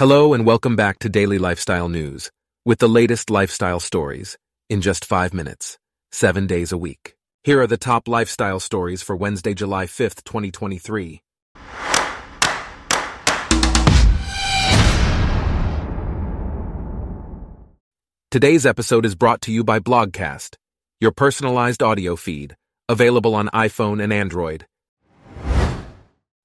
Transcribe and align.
Hello 0.00 0.32
and 0.32 0.46
welcome 0.46 0.76
back 0.76 0.98
to 1.00 1.10
Daily 1.10 1.36
Lifestyle 1.36 1.90
News 1.90 2.30
with 2.64 2.78
the 2.78 2.88
latest 2.88 3.28
lifestyle 3.28 3.80
stories 3.80 4.38
in 4.70 4.80
just 4.80 5.04
five 5.04 5.34
minutes, 5.34 5.76
seven 6.10 6.46
days 6.46 6.72
a 6.72 6.78
week. 6.78 7.16
Here 7.44 7.60
are 7.60 7.66
the 7.66 7.76
top 7.76 8.08
lifestyle 8.08 8.60
stories 8.60 9.02
for 9.02 9.14
Wednesday, 9.14 9.52
July 9.52 9.84
5th, 9.84 10.24
2023. 10.24 11.20
Today's 18.30 18.64
episode 18.64 19.04
is 19.04 19.14
brought 19.14 19.42
to 19.42 19.52
you 19.52 19.62
by 19.62 19.80
Blogcast, 19.80 20.56
your 20.98 21.12
personalized 21.12 21.82
audio 21.82 22.16
feed, 22.16 22.56
available 22.88 23.34
on 23.34 23.48
iPhone 23.48 24.02
and 24.02 24.14
Android. 24.14 24.64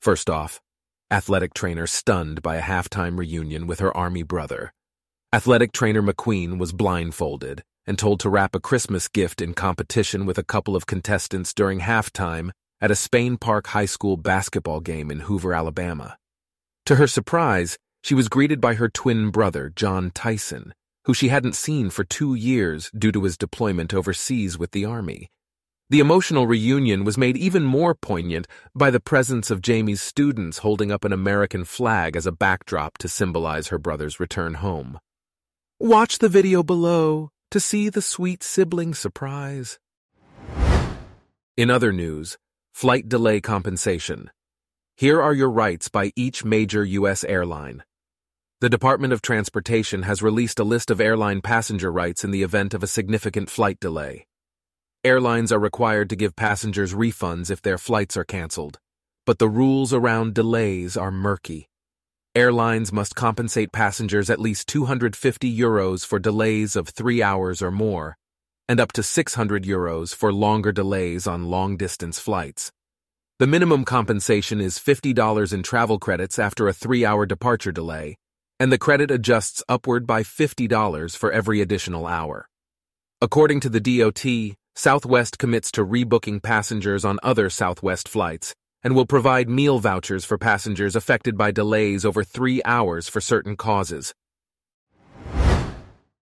First 0.00 0.28
off, 0.28 0.60
athletic 1.10 1.54
trainer 1.54 1.86
stunned 1.86 2.42
by 2.42 2.56
a 2.56 2.62
halftime 2.62 3.18
reunion 3.18 3.66
with 3.66 3.80
her 3.80 3.96
army 3.96 4.22
brother. 4.22 4.72
Athletic 5.32 5.72
trainer 5.72 6.02
McQueen 6.02 6.58
was 6.58 6.72
blindfolded 6.72 7.62
and 7.86 7.98
told 7.98 8.20
to 8.20 8.30
wrap 8.30 8.54
a 8.54 8.60
Christmas 8.60 9.08
gift 9.08 9.40
in 9.40 9.52
competition 9.52 10.26
with 10.26 10.38
a 10.38 10.44
couple 10.44 10.74
of 10.74 10.86
contestants 10.86 11.52
during 11.52 11.80
halftime 11.80 12.50
at 12.80 12.90
a 12.90 12.96
Spain 12.96 13.36
Park 13.36 13.68
High 13.68 13.86
School 13.86 14.16
basketball 14.16 14.80
game 14.80 15.10
in 15.10 15.20
Hoover, 15.20 15.52
Alabama. 15.52 16.16
To 16.86 16.96
her 16.96 17.06
surprise, 17.06 17.78
she 18.02 18.14
was 18.14 18.28
greeted 18.28 18.60
by 18.60 18.74
her 18.74 18.88
twin 18.88 19.30
brother, 19.30 19.72
John 19.74 20.10
Tyson, 20.10 20.74
who 21.04 21.14
she 21.14 21.28
hadn't 21.28 21.54
seen 21.54 21.90
for 21.90 22.04
two 22.04 22.34
years 22.34 22.90
due 22.96 23.12
to 23.12 23.24
his 23.24 23.36
deployment 23.36 23.94
overseas 23.94 24.58
with 24.58 24.72
the 24.72 24.84
Army. 24.84 25.28
The 25.94 26.00
emotional 26.00 26.48
reunion 26.48 27.04
was 27.04 27.16
made 27.16 27.36
even 27.36 27.62
more 27.62 27.94
poignant 27.94 28.48
by 28.74 28.90
the 28.90 28.98
presence 28.98 29.48
of 29.48 29.62
Jamie's 29.62 30.02
students 30.02 30.58
holding 30.58 30.90
up 30.90 31.04
an 31.04 31.12
American 31.12 31.64
flag 31.64 32.16
as 32.16 32.26
a 32.26 32.32
backdrop 32.32 32.98
to 32.98 33.06
symbolize 33.06 33.68
her 33.68 33.78
brother's 33.78 34.18
return 34.18 34.54
home. 34.54 34.98
Watch 35.78 36.18
the 36.18 36.28
video 36.28 36.64
below 36.64 37.30
to 37.52 37.60
see 37.60 37.90
the 37.90 38.02
sweet 38.02 38.42
sibling 38.42 38.92
surprise. 38.92 39.78
In 41.56 41.70
other 41.70 41.92
news, 41.92 42.38
flight 42.74 43.08
delay 43.08 43.40
compensation. 43.40 44.32
Here 44.96 45.22
are 45.22 45.32
your 45.32 45.48
rights 45.48 45.88
by 45.88 46.10
each 46.16 46.44
major 46.44 46.84
U.S. 46.84 47.22
airline. 47.22 47.84
The 48.60 48.68
Department 48.68 49.12
of 49.12 49.22
Transportation 49.22 50.02
has 50.02 50.22
released 50.22 50.58
a 50.58 50.64
list 50.64 50.90
of 50.90 51.00
airline 51.00 51.40
passenger 51.40 51.92
rights 51.92 52.24
in 52.24 52.32
the 52.32 52.42
event 52.42 52.74
of 52.74 52.82
a 52.82 52.88
significant 52.88 53.48
flight 53.48 53.78
delay. 53.78 54.26
Airlines 55.06 55.52
are 55.52 55.58
required 55.58 56.08
to 56.08 56.16
give 56.16 56.34
passengers 56.34 56.94
refunds 56.94 57.50
if 57.50 57.60
their 57.60 57.76
flights 57.76 58.16
are 58.16 58.24
canceled, 58.24 58.78
but 59.26 59.38
the 59.38 59.50
rules 59.50 59.92
around 59.92 60.32
delays 60.32 60.96
are 60.96 61.10
murky. 61.10 61.68
Airlines 62.34 62.90
must 62.90 63.14
compensate 63.14 63.70
passengers 63.70 64.30
at 64.30 64.40
least 64.40 64.66
250 64.66 65.58
euros 65.58 66.06
for 66.06 66.18
delays 66.18 66.74
of 66.74 66.88
three 66.88 67.22
hours 67.22 67.60
or 67.60 67.70
more, 67.70 68.16
and 68.66 68.80
up 68.80 68.92
to 68.92 69.02
600 69.02 69.64
euros 69.64 70.14
for 70.14 70.32
longer 70.32 70.72
delays 70.72 71.26
on 71.26 71.50
long 71.50 71.76
distance 71.76 72.18
flights. 72.18 72.72
The 73.38 73.46
minimum 73.46 73.84
compensation 73.84 74.58
is 74.58 74.78
$50 74.78 75.52
in 75.52 75.62
travel 75.62 75.98
credits 75.98 76.38
after 76.38 76.66
a 76.66 76.72
three 76.72 77.04
hour 77.04 77.26
departure 77.26 77.72
delay, 77.72 78.16
and 78.58 78.72
the 78.72 78.78
credit 78.78 79.10
adjusts 79.10 79.62
upward 79.68 80.06
by 80.06 80.22
$50 80.22 81.14
for 81.14 81.30
every 81.30 81.60
additional 81.60 82.06
hour. 82.06 82.48
According 83.20 83.60
to 83.60 83.68
the 83.68 83.80
DOT, 83.80 84.56
Southwest 84.76 85.38
commits 85.38 85.70
to 85.72 85.86
rebooking 85.86 86.42
passengers 86.42 87.04
on 87.04 87.20
other 87.22 87.48
Southwest 87.48 88.08
flights 88.08 88.54
and 88.82 88.94
will 88.94 89.06
provide 89.06 89.48
meal 89.48 89.78
vouchers 89.78 90.24
for 90.24 90.36
passengers 90.36 90.96
affected 90.96 91.38
by 91.38 91.52
delays 91.52 92.04
over 92.04 92.24
three 92.24 92.60
hours 92.64 93.08
for 93.08 93.20
certain 93.20 93.56
causes. 93.56 94.14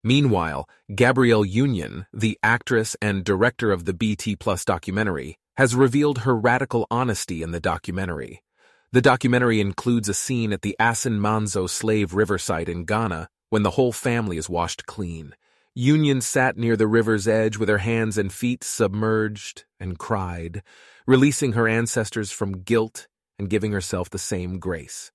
Meanwhile, 0.03 0.67
Gabrielle 0.93 1.45
Union, 1.45 2.05
the 2.11 2.37
actress 2.43 2.97
and 3.01 3.23
director 3.23 3.71
of 3.71 3.85
the 3.85 3.93
BT 3.93 4.35
Plus 4.35 4.65
documentary, 4.65 5.37
has 5.55 5.73
revealed 5.73 6.19
her 6.19 6.35
radical 6.35 6.85
honesty 6.91 7.41
in 7.41 7.51
the 7.51 7.61
documentary. 7.61 8.43
The 8.91 9.01
documentary 9.01 9.61
includes 9.61 10.09
a 10.09 10.13
scene 10.13 10.51
at 10.51 10.61
the 10.61 10.75
Assin 10.77 11.21
Manso 11.21 11.65
slave 11.67 12.13
river 12.13 12.37
site 12.37 12.67
in 12.67 12.83
Ghana 12.83 13.29
when 13.49 13.63
the 13.63 13.71
whole 13.71 13.93
family 13.93 14.37
is 14.37 14.49
washed 14.49 14.85
clean. 14.85 15.33
Union 15.75 16.21
sat 16.21 16.55
near 16.55 16.77
the 16.77 16.85
river's 16.85 17.27
edge 17.27 17.57
with 17.57 17.67
her 17.67 17.79
hands 17.79 18.15
and 18.15 18.31
feet 18.31 18.63
submerged 18.63 19.65
and 19.79 19.97
cried, 19.97 20.61
releasing 21.07 21.53
her 21.53 21.67
ancestors 21.67 22.31
from 22.31 22.61
guilt 22.61 23.07
and 23.39 23.49
giving 23.49 23.71
herself 23.71 24.07
the 24.07 24.19
same 24.19 24.59
grace. 24.59 25.11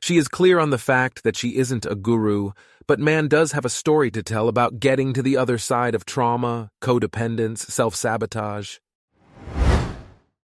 She 0.00 0.18
is 0.18 0.28
clear 0.28 0.60
on 0.60 0.70
the 0.70 0.78
fact 0.78 1.24
that 1.24 1.36
she 1.36 1.56
isn't 1.56 1.84
a 1.84 1.96
guru, 1.96 2.52
but 2.86 3.00
man 3.00 3.26
does 3.26 3.50
have 3.52 3.64
a 3.64 3.68
story 3.68 4.12
to 4.12 4.22
tell 4.22 4.46
about 4.46 4.78
getting 4.78 5.12
to 5.14 5.22
the 5.22 5.36
other 5.36 5.58
side 5.58 5.96
of 5.96 6.04
trauma, 6.04 6.70
codependence, 6.80 7.58
self 7.58 7.96
sabotage. 7.96 8.78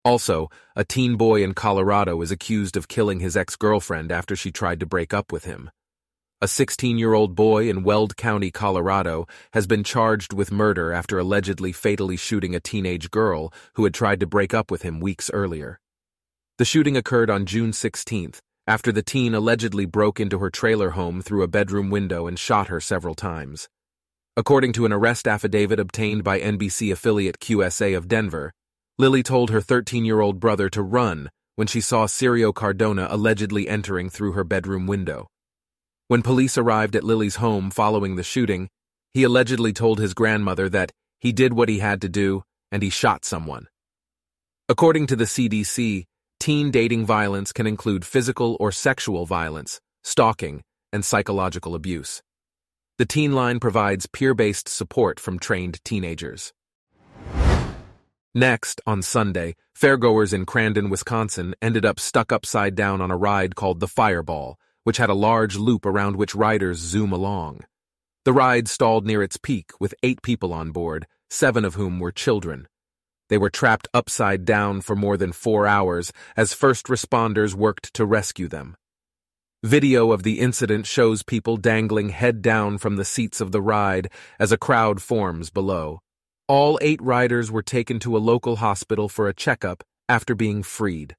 Also, 0.03 0.49
a 0.75 0.83
teen 0.83 1.15
boy 1.15 1.41
in 1.41 1.53
Colorado 1.53 2.21
is 2.21 2.31
accused 2.31 2.75
of 2.75 2.89
killing 2.89 3.21
his 3.21 3.37
ex 3.37 3.55
girlfriend 3.55 4.11
after 4.11 4.35
she 4.35 4.51
tried 4.51 4.81
to 4.81 4.85
break 4.85 5.13
up 5.13 5.31
with 5.31 5.45
him. 5.45 5.69
A 6.43 6.47
16 6.47 6.97
year 6.97 7.13
old 7.13 7.35
boy 7.35 7.69
in 7.69 7.83
Weld 7.83 8.17
County, 8.17 8.49
Colorado, 8.49 9.27
has 9.53 9.67
been 9.67 9.83
charged 9.83 10.33
with 10.33 10.51
murder 10.51 10.91
after 10.91 11.19
allegedly 11.19 11.71
fatally 11.71 12.17
shooting 12.17 12.55
a 12.55 12.59
teenage 12.59 13.11
girl 13.11 13.53
who 13.75 13.83
had 13.83 13.93
tried 13.93 14.19
to 14.21 14.25
break 14.25 14.51
up 14.51 14.71
with 14.71 14.81
him 14.81 14.99
weeks 14.99 15.29
earlier. 15.31 15.79
The 16.57 16.65
shooting 16.65 16.97
occurred 16.97 17.29
on 17.29 17.45
June 17.45 17.69
16th, 17.69 18.39
after 18.65 18.91
the 18.91 19.03
teen 19.03 19.35
allegedly 19.35 19.85
broke 19.85 20.19
into 20.19 20.39
her 20.39 20.49
trailer 20.49 20.91
home 20.91 21.21
through 21.21 21.43
a 21.43 21.47
bedroom 21.47 21.91
window 21.91 22.25
and 22.25 22.39
shot 22.39 22.69
her 22.69 22.79
several 22.79 23.13
times. 23.13 23.69
According 24.35 24.73
to 24.73 24.87
an 24.87 24.93
arrest 24.93 25.27
affidavit 25.27 25.79
obtained 25.79 26.23
by 26.23 26.39
NBC 26.39 26.91
affiliate 26.91 27.39
KUSA 27.39 27.95
of 27.95 28.07
Denver, 28.07 28.51
Lily 28.97 29.21
told 29.21 29.51
her 29.51 29.61
13 29.61 30.05
year 30.05 30.21
old 30.21 30.39
brother 30.39 30.69
to 30.69 30.81
run 30.81 31.29
when 31.55 31.67
she 31.67 31.81
saw 31.81 32.07
Sirio 32.07 32.51
Cardona 32.51 33.05
allegedly 33.11 33.69
entering 33.69 34.09
through 34.09 34.31
her 34.31 34.43
bedroom 34.43 34.87
window. 34.87 35.27
When 36.11 36.23
police 36.23 36.57
arrived 36.57 36.97
at 36.97 37.05
Lily's 37.05 37.37
home 37.37 37.71
following 37.71 38.17
the 38.17 38.23
shooting, 38.23 38.67
he 39.13 39.23
allegedly 39.23 39.71
told 39.71 39.97
his 39.97 40.13
grandmother 40.13 40.67
that 40.67 40.91
he 41.21 41.31
did 41.31 41.53
what 41.53 41.69
he 41.69 41.79
had 41.79 42.01
to 42.01 42.09
do 42.09 42.43
and 42.69 42.83
he 42.83 42.89
shot 42.89 43.23
someone. 43.23 43.67
According 44.67 45.07
to 45.07 45.15
the 45.15 45.23
CDC, 45.23 46.03
teen 46.37 46.69
dating 46.69 47.05
violence 47.05 47.53
can 47.53 47.65
include 47.65 48.03
physical 48.03 48.57
or 48.59 48.73
sexual 48.73 49.25
violence, 49.25 49.79
stalking, 50.03 50.63
and 50.91 51.05
psychological 51.05 51.75
abuse. 51.75 52.21
The 52.97 53.05
Teen 53.05 53.31
Line 53.31 53.61
provides 53.61 54.05
peer 54.05 54.33
based 54.33 54.67
support 54.67 55.17
from 55.17 55.39
trained 55.39 55.81
teenagers. 55.85 56.51
Next, 58.35 58.81
on 58.85 59.01
Sunday, 59.01 59.55
fairgoers 59.79 60.33
in 60.33 60.45
Crandon, 60.45 60.89
Wisconsin 60.89 61.55
ended 61.61 61.85
up 61.85 62.01
stuck 62.01 62.33
upside 62.33 62.75
down 62.75 62.99
on 62.99 63.11
a 63.11 63.15
ride 63.15 63.55
called 63.55 63.79
the 63.79 63.87
Fireball 63.87 64.57
which 64.83 64.97
had 64.97 65.09
a 65.09 65.13
large 65.13 65.55
loop 65.55 65.85
around 65.85 66.15
which 66.15 66.35
riders 66.35 66.77
zoom 66.77 67.11
along. 67.11 67.61
The 68.25 68.33
ride 68.33 68.67
stalled 68.67 69.05
near 69.05 69.23
its 69.23 69.37
peak 69.37 69.71
with 69.79 69.95
eight 70.03 70.21
people 70.21 70.53
on 70.53 70.71
board, 70.71 71.07
seven 71.29 71.65
of 71.65 71.75
whom 71.75 71.99
were 71.99 72.11
children. 72.11 72.67
They 73.29 73.37
were 73.37 73.49
trapped 73.49 73.87
upside 73.93 74.45
down 74.45 74.81
for 74.81 74.95
more 74.95 75.17
than 75.17 75.31
four 75.31 75.65
hours 75.65 76.11
as 76.35 76.53
first 76.53 76.87
responders 76.87 77.53
worked 77.53 77.93
to 77.93 78.05
rescue 78.05 78.47
them. 78.47 78.75
Video 79.63 80.11
of 80.11 80.23
the 80.23 80.39
incident 80.39 80.85
shows 80.85 81.23
people 81.23 81.55
dangling 81.55 82.09
head 82.09 82.41
down 82.41 82.77
from 82.77 82.95
the 82.95 83.05
seats 83.05 83.39
of 83.39 83.51
the 83.51 83.61
ride 83.61 84.09
as 84.39 84.51
a 84.51 84.57
crowd 84.57 85.01
forms 85.01 85.49
below. 85.49 85.99
All 86.47 86.77
eight 86.81 87.01
riders 87.01 87.51
were 87.51 87.61
taken 87.61 87.99
to 87.99 88.17
a 88.17 88.19
local 88.19 88.57
hospital 88.57 89.07
for 89.07 89.27
a 89.27 89.33
checkup 89.33 89.83
after 90.09 90.35
being 90.35 90.63
freed. 90.63 91.15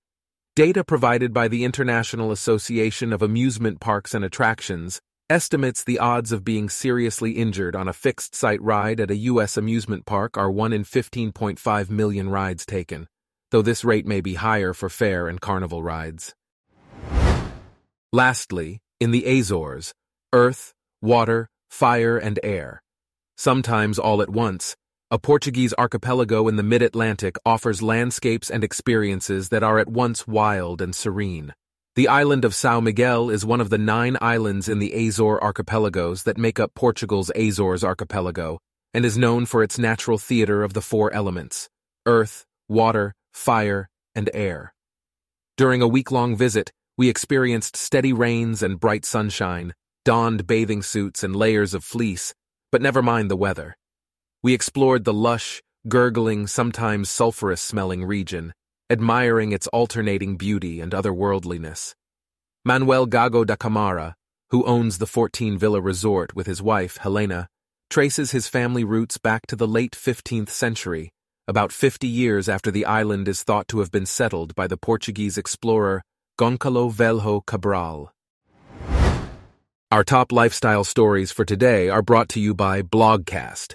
Data 0.55 0.85
provided 0.85 1.33
by 1.33 1.49
the 1.49 1.65
International 1.65 2.31
Association 2.31 3.11
of 3.11 3.23
Amusement 3.23 3.81
Parks 3.81 4.13
and 4.13 4.23
Attractions 4.23 5.01
estimates 5.31 5.83
the 5.83 5.99
odds 5.99 6.31
of 6.31 6.45
being 6.45 6.69
seriously 6.69 7.33
injured 7.33 7.75
on 7.75 7.89
a 7.89 7.95
fixed 7.95 8.35
site 8.35 8.61
ride 8.61 9.01
at 9.01 9.11
a 9.11 9.17
U.S. 9.17 9.57
amusement 9.57 10.05
park 10.05 10.37
are 10.37 10.51
1 10.51 10.75
in 10.75 10.85
15.5 10.85 11.89
million 11.89 12.29
rides 12.29 12.67
taken, 12.67 13.07
though 13.51 13.63
this 13.63 13.83
rate 13.83 14.05
may 14.05 14.21
be 14.21 14.35
higher 14.35 14.75
for 14.75 14.91
fair 14.91 15.27
and 15.27 15.41
carnival 15.41 15.83
rides. 15.83 16.35
Lastly, 18.13 18.83
in 19.01 19.11
the 19.11 19.25
Azores, 19.25 19.95
earth, 20.35 20.75
water, 21.01 21.49
fire, 21.71 22.19
and 22.19 22.39
air. 22.43 22.83
Sometimes 23.39 23.99
all 23.99 24.21
at 24.21 24.29
once, 24.29 24.77
a 25.13 25.19
Portuguese 25.19 25.75
archipelago 25.77 26.49
in 26.49 26.57
the 26.57 26.63
mid 26.63 26.81
Atlantic 26.81 27.37
offers 27.45 27.83
landscapes 27.83 28.49
and 28.49 28.65
experiences 28.65 29.51
that 29.51 29.63
are 29.63 29.79
at 29.79 29.87
once 29.87 30.27
wild 30.27 30.81
and 30.81 30.95
serene. 30.95 31.53
The 31.97 32.09
island 32.09 32.47
of 32.47 32.53
São 32.53 32.83
Miguel 32.83 33.29
is 33.29 33.45
one 33.45 33.61
of 33.61 33.69
the 33.69 33.77
nine 33.77 34.17
islands 34.23 34.71
in 34.71 34.79
the 34.79 34.93
Azore 34.93 35.39
archipelagos 35.43 36.23
that 36.23 36.39
make 36.39 36.59
up 36.59 36.75
Portugal's 36.75 37.31
Azores 37.37 37.85
archipelago 37.85 38.59
and 38.95 39.05
is 39.05 39.19
known 39.19 39.45
for 39.45 39.63
its 39.63 39.79
natural 39.79 40.17
theater 40.17 40.63
of 40.65 40.73
the 40.73 40.81
four 40.81 41.13
elements 41.13 41.69
earth, 42.07 42.47
water, 42.71 43.13
fire, 43.35 43.91
and 44.15 44.31
air. 44.33 44.73
During 45.59 45.83
a 45.83 45.89
week 45.89 46.11
long 46.11 46.35
visit, 46.35 46.73
We 46.97 47.11
experienced 47.11 47.77
steady 47.77 48.15
rains 48.15 48.63
and 48.63 48.81
bright 48.81 49.05
sunshine, 49.05 49.75
donned 50.07 50.47
bathing 50.47 50.83
suits 50.83 51.23
and 51.23 51.37
layers 51.37 51.75
of 51.75 51.85
fleece, 51.85 52.33
but 52.71 52.81
never 52.81 53.03
mind 53.03 53.31
the 53.31 53.37
weather. 53.37 53.77
We 54.45 54.55
explored 54.55 55.05
the 55.05 55.13
lush, 55.13 55.63
gurgling, 55.87 56.49
sometimes 56.49 57.09
sulphurous-smelling 57.09 58.05
region, 58.05 58.53
admiring 58.91 59.53
its 59.53 59.69
alternating 59.69 60.37
beauty 60.37 60.81
and 60.81 60.91
otherworldliness. 60.91 61.95
Manuel 62.65 63.07
Gago 63.07 63.47
da 63.47 63.55
Camara, 63.55 64.17
who 64.51 64.65
owns 64.65 64.99
the 64.99 65.07
14 65.07 65.59
Villa 65.59 65.81
Resort 65.81 66.35
with 66.35 66.49
his 66.49 66.61
wife, 66.61 66.97
Helena, 66.97 67.47
traces 67.89 68.33
his 68.33 68.49
family 68.49 68.83
roots 68.83 69.17
back 69.17 69.47
to 69.47 69.55
the 69.55 69.69
late 69.69 69.93
15th 69.93 70.49
century, 70.49 71.11
about 71.47 71.71
50 71.71 72.09
years 72.09 72.49
after 72.49 72.73
the 72.73 72.85
island 72.85 73.29
is 73.29 73.45
thought 73.45 73.69
to 73.69 73.79
have 73.79 73.93
been 73.93 74.07
settled 74.07 74.57
by 74.57 74.67
the 74.67 74.77
Portuguese 74.77 75.39
explorer 75.39 76.03
Goncalo 76.37 76.93
Velho 76.93 77.47
Cabral. 77.47 78.13
Our 79.93 80.03
top 80.03 80.33
lifestyle 80.33 80.83
stories 80.83 81.31
for 81.31 81.45
today 81.45 81.89
are 81.89 82.03
brought 82.03 82.29
to 82.31 82.41
you 82.41 82.55
by 82.55 82.83
Blogcast, 82.83 83.75